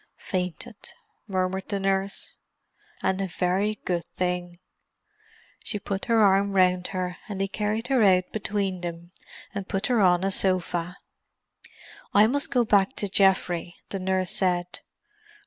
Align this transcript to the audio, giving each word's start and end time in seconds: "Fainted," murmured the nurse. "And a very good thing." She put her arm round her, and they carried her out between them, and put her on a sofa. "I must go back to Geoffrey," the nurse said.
"Fainted," 0.17 0.93
murmured 1.27 1.69
the 1.69 1.79
nurse. 1.79 2.33
"And 3.03 3.21
a 3.21 3.27
very 3.27 3.75
good 3.85 4.03
thing." 4.15 4.57
She 5.63 5.77
put 5.77 6.05
her 6.05 6.23
arm 6.23 6.53
round 6.53 6.87
her, 6.87 7.17
and 7.29 7.39
they 7.39 7.47
carried 7.47 7.85
her 7.89 8.01
out 8.01 8.31
between 8.31 8.81
them, 8.81 9.11
and 9.53 9.69
put 9.69 9.85
her 9.93 10.01
on 10.01 10.23
a 10.23 10.31
sofa. 10.31 10.97
"I 12.15 12.25
must 12.25 12.49
go 12.49 12.65
back 12.65 12.95
to 12.95 13.09
Geoffrey," 13.09 13.75
the 13.89 13.99
nurse 13.99 14.31
said. 14.31 14.79